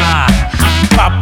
[0.00, 1.19] dançar.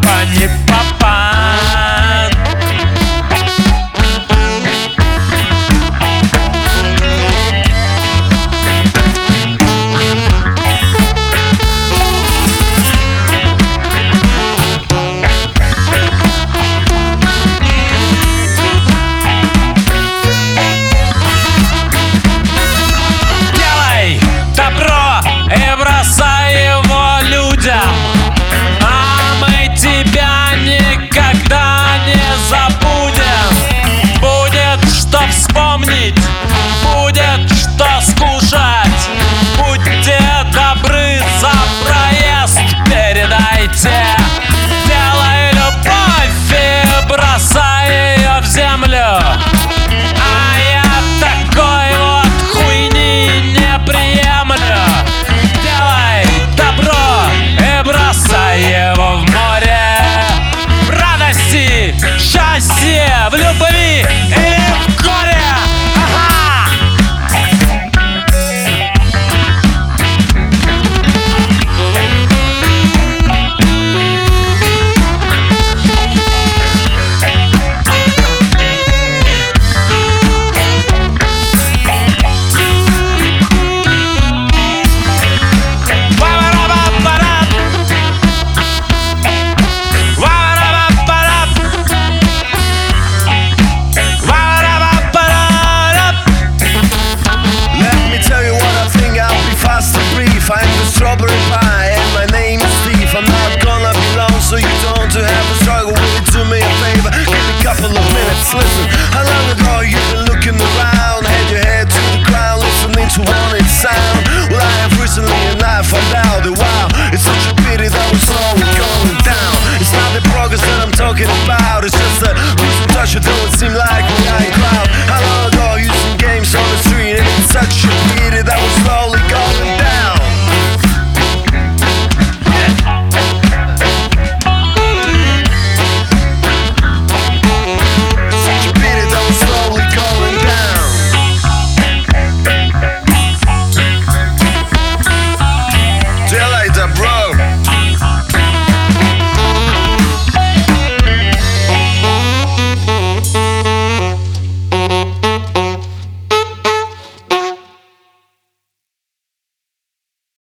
[121.27, 121.85] talking about.
[121.85, 124.18] It's just that who's in touch It don't seem like.